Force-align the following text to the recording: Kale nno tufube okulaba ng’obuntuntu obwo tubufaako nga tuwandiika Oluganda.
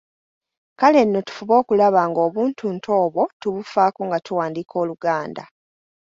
Kale 0.79 0.99
nno 1.05 1.19
tufube 1.27 1.53
okulaba 1.61 2.01
ng’obuntuntu 2.09 2.87
obwo 3.03 3.23
tubufaako 3.41 4.01
nga 4.07 4.19
tuwandiika 4.25 4.73
Oluganda. 4.83 5.43